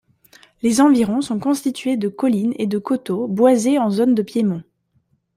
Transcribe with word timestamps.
Les 0.63 0.81
environs 0.81 1.21
sont 1.21 1.37
constitués 1.37 1.95
de 1.95 2.07
collines 2.07 2.55
et 2.57 2.65
de 2.65 2.79
coteaux 2.79 3.27
boisés 3.27 3.77
en 3.77 3.91
zone 3.91 4.15
de 4.15 4.23
piémont. 4.23 4.63